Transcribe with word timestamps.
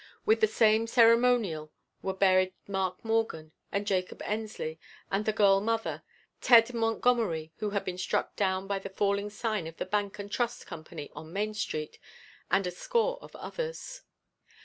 With 0.25 0.41
the 0.41 0.47
same 0.47 0.87
ceremonial 0.87 1.71
were 2.01 2.15
buried 2.15 2.53
Mark 2.67 3.05
Morgan 3.05 3.51
and 3.71 3.85
Jacob 3.85 4.23
Ensley, 4.25 4.79
and 5.11 5.25
the 5.25 5.31
girl 5.31 5.61
mother, 5.61 6.01
Ted 6.41 6.73
Montgomery, 6.73 7.53
who 7.57 7.69
had 7.69 7.85
been 7.85 7.99
struck 7.99 8.35
down 8.35 8.65
by 8.65 8.79
the 8.79 8.89
falling 8.89 9.29
sign 9.29 9.67
of 9.67 9.77
the 9.77 9.85
Bank 9.85 10.17
and 10.17 10.31
Trust 10.31 10.65
Company 10.65 11.11
on 11.15 11.31
Main 11.31 11.53
Street, 11.53 11.99
and 12.49 12.65
a 12.65 12.71
score 12.71 13.19
of 13.21 13.35
others. 13.35 14.01